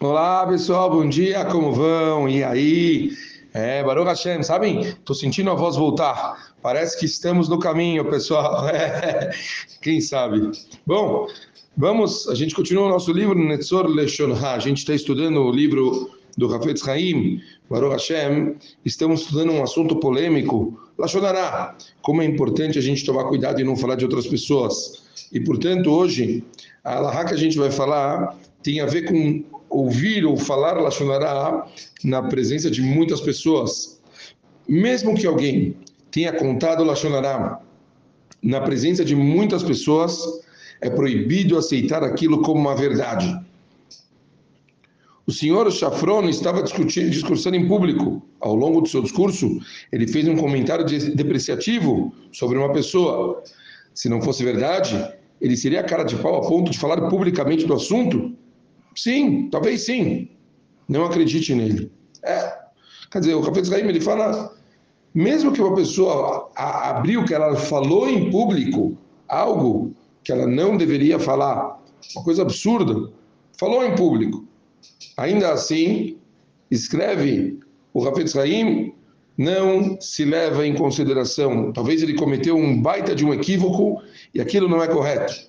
[0.00, 2.28] Olá pessoal, bom dia, como vão?
[2.28, 3.10] E aí?
[3.52, 4.82] É, Baruch Hashem, sabem?
[4.82, 6.54] Estou sentindo a voz voltar.
[6.62, 8.64] Parece que estamos no caminho, pessoal.
[8.70, 9.32] É,
[9.82, 10.52] quem sabe?
[10.86, 11.26] Bom,
[11.76, 14.52] vamos, a gente continua o nosso livro Netzor Leshon Ha.
[14.54, 18.54] A gente está estudando o livro do Hafetz Haim, Baruch Hashem.
[18.84, 21.76] Estamos estudando um assunto polêmico, Lashonará.
[22.02, 25.02] Como é importante a gente tomar cuidado e não falar de outras pessoas.
[25.32, 26.44] E, portanto, hoje,
[26.84, 31.66] a Allahá que a gente vai falar tem a ver com ouvir ou falar Lashonará
[32.02, 34.00] na presença de muitas pessoas.
[34.68, 35.76] Mesmo que alguém
[36.10, 37.60] tenha contado Lashonará
[38.42, 40.20] na presença de muitas pessoas,
[40.80, 43.38] é proibido aceitar aquilo como uma verdade.
[45.26, 48.22] O senhor Chafron estava discutindo, discursando em público.
[48.40, 49.58] Ao longo do seu discurso,
[49.92, 53.42] ele fez um comentário depreciativo sobre uma pessoa.
[53.92, 54.96] Se não fosse verdade,
[55.38, 58.32] ele seria cara de pau a ponto de falar publicamente do assunto?
[58.98, 60.28] Sim, talvez sim.
[60.88, 61.92] Não acredite nele.
[62.24, 62.52] É.
[63.10, 64.52] Quer dizer, o Rafael Haim, ele fala,
[65.14, 71.18] mesmo que uma pessoa abriu que ela falou em público algo que ela não deveria
[71.20, 71.80] falar,
[72.16, 73.10] uma coisa absurda,
[73.56, 74.44] falou em público.
[75.16, 76.16] Ainda assim,
[76.68, 77.60] escreve
[77.94, 78.94] o Rafael Haim,
[79.36, 81.72] não se leva em consideração.
[81.72, 84.02] Talvez ele cometeu um baita de um equívoco
[84.34, 85.48] e aquilo não é correto.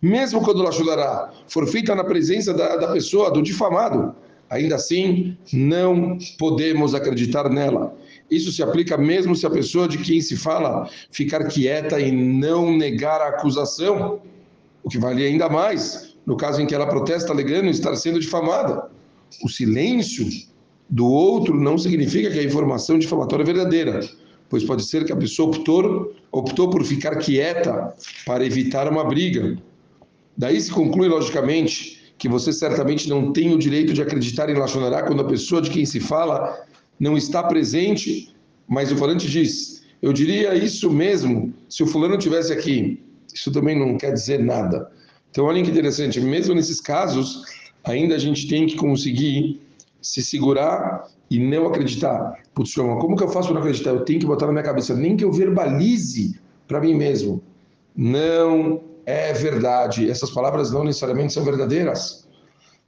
[0.00, 4.14] Mesmo quando a Lashudara for feita na presença da, da pessoa, do difamado,
[4.50, 7.94] ainda assim não podemos acreditar nela.
[8.30, 12.76] Isso se aplica mesmo se a pessoa de quem se fala ficar quieta e não
[12.76, 14.20] negar a acusação,
[14.82, 18.90] o que vale ainda mais no caso em que ela protesta alegando estar sendo difamada.
[19.42, 20.28] O silêncio
[20.90, 24.00] do outro não significa que a informação difamatória é verdadeira,
[24.50, 27.94] pois pode ser que a pessoa optou, optou por ficar quieta
[28.26, 29.56] para evitar uma briga.
[30.38, 35.02] Daí se conclui, logicamente, que você certamente não tem o direito de acreditar em Lachonará
[35.02, 36.64] quando a pessoa de quem se fala
[36.98, 38.32] não está presente,
[38.68, 43.02] mas o falante diz: Eu diria isso mesmo se o fulano estivesse aqui.
[43.34, 44.90] Isso também não quer dizer nada.
[45.30, 47.42] Então, olha que interessante, mesmo nesses casos,
[47.84, 49.60] ainda a gente tem que conseguir
[50.00, 52.40] se segurar e não acreditar.
[52.54, 53.90] Putz, como que eu faço para não acreditar?
[53.90, 57.42] Eu tenho que botar na minha cabeça, nem que eu verbalize para mim mesmo.
[57.94, 60.10] Não é verdade.
[60.10, 62.28] Essas palavras não necessariamente são verdadeiras.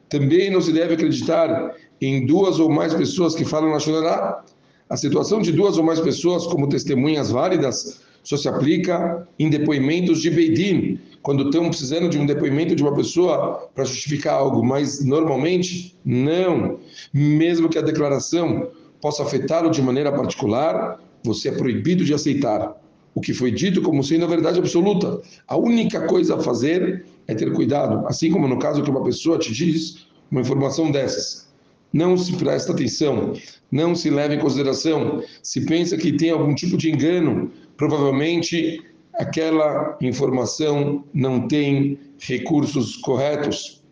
[0.07, 4.45] Também não se deve acreditar em duas ou mais pessoas que falam na Shonará.
[4.91, 10.21] A situação de duas ou mais pessoas como testemunhas válidas só se aplica em depoimentos
[10.21, 15.03] de Beidin, quando estão precisando de um depoimento de uma pessoa para justificar algo, mas
[15.03, 16.81] normalmente não.
[17.15, 18.69] Mesmo que a declaração
[19.01, 22.77] possa afetá-lo de maneira particular, você é proibido de aceitar
[23.15, 25.21] o que foi dito como sendo a verdade absoluta.
[25.47, 29.39] A única coisa a fazer é ter cuidado, assim como no caso que uma pessoa
[29.39, 31.49] te diz uma informação dessas.
[31.93, 33.33] Não se presta atenção,
[33.71, 35.23] não se leva em consideração.
[35.43, 38.81] Se pensa que tem algum tipo de engano, provavelmente
[39.15, 43.83] aquela informação não tem recursos corretos.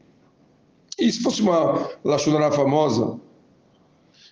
[0.99, 3.21] E se fosse uma Lachonará famosa?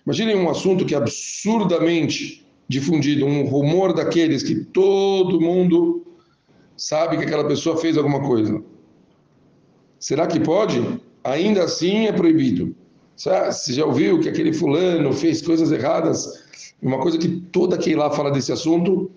[0.04, 6.04] Imaginem um assunto que é absurdamente difundido um rumor daqueles que todo mundo
[6.76, 8.62] sabe que aquela pessoa fez alguma coisa.
[9.98, 11.00] Será que pode?
[11.24, 12.74] Ainda assim é proibido.
[13.16, 16.44] Você já ouviu que aquele fulano fez coisas erradas?
[16.82, 19.10] Uma coisa que toda quem lá fala desse assunto,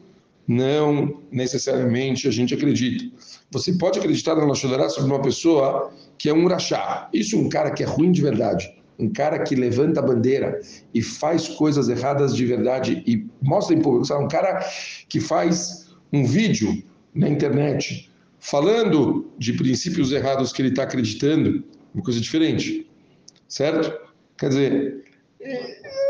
[0.47, 3.05] não necessariamente a gente acredita.
[3.51, 7.09] Você pode acreditar na Lachudara sobre uma pessoa que é um urachá.
[7.13, 10.59] Isso é um cara que é ruim de verdade um cara que levanta a bandeira
[10.93, 14.25] e faz coisas erradas de verdade e mostra em público, sabe?
[14.25, 14.59] um cara
[15.07, 16.83] que faz um vídeo
[17.15, 22.87] na internet falando de princípios errados que ele está acreditando, uma coisa diferente,
[23.47, 23.91] certo?
[24.37, 25.03] Quer dizer,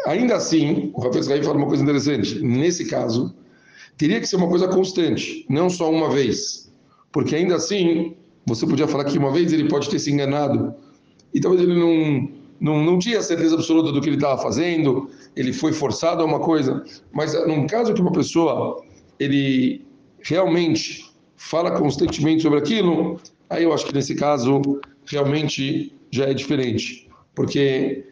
[0.05, 2.39] ainda assim, o Rafael Israel fala uma coisa interessante.
[2.41, 3.33] Nesse caso,
[3.97, 6.71] teria que ser uma coisa constante, não só uma vez,
[7.11, 10.75] porque ainda assim, você podia falar que uma vez ele pode ter se enganado
[11.33, 15.53] e talvez ele não não, não tinha certeza absoluta do que ele estava fazendo, ele
[15.53, 18.83] foi forçado a uma coisa, mas num caso que uma pessoa
[19.19, 19.85] ele
[20.21, 23.19] realmente fala constantemente sobre aquilo,
[23.49, 24.61] aí eu acho que nesse caso
[25.05, 28.05] realmente já é diferente, porque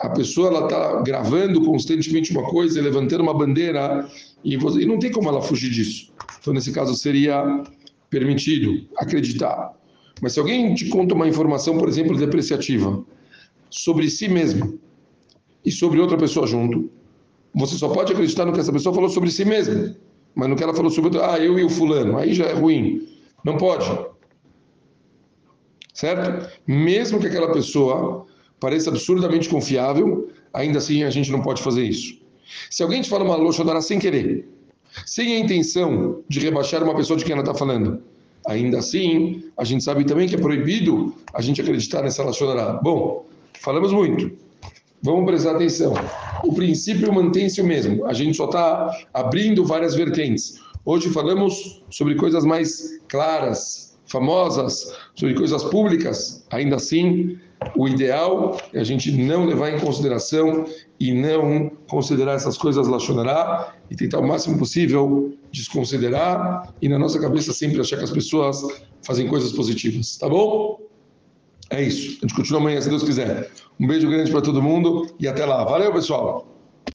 [0.00, 4.08] a pessoa ela está gravando constantemente uma coisa, levantando uma bandeira
[4.42, 6.12] e, você, e não tem como ela fugir disso.
[6.40, 7.62] Então nesse caso seria
[8.10, 9.72] permitido acreditar.
[10.20, 13.04] Mas se alguém te conta uma informação, por exemplo, depreciativa,
[13.72, 14.78] sobre si mesmo
[15.64, 16.90] e sobre outra pessoa junto,
[17.54, 19.96] você só pode acreditar no que essa pessoa falou sobre si mesma,
[20.34, 23.08] mas no que ela falou sobre ah, eu e o fulano, aí já é ruim.
[23.44, 23.86] Não pode.
[25.92, 26.48] Certo?
[26.66, 28.26] Mesmo que aquela pessoa
[28.60, 32.20] pareça absurdamente confiável, ainda assim a gente não pode fazer isso.
[32.70, 34.48] Se alguém te fala uma Lashonara sem querer,
[35.06, 38.02] sem a intenção de rebaixar uma pessoa de quem ela está falando,
[38.46, 42.74] ainda assim, a gente sabe também que é proibido a gente acreditar nessa Lashonara.
[42.82, 43.26] Bom,
[43.60, 44.30] falamos muito.
[45.02, 45.94] Vamos prestar atenção.
[46.44, 48.06] O princípio mantém-se o mesmo.
[48.06, 50.60] A gente só está abrindo várias vertentes.
[50.84, 56.44] Hoje falamos sobre coisas mais claras, famosas, sobre coisas públicas.
[56.50, 57.38] Ainda assim,
[57.76, 60.66] o ideal é a gente não levar em consideração
[60.98, 67.20] e não considerar essas coisas lachonará e tentar o máximo possível desconsiderar e na nossa
[67.20, 68.62] cabeça sempre achar que as pessoas
[69.02, 70.78] fazem coisas positivas, tá bom?
[71.72, 72.18] É isso.
[72.18, 73.50] A gente continua amanhã, se Deus quiser.
[73.80, 75.64] Um beijo grande para todo mundo e até lá.
[75.64, 76.51] Valeu, pessoal!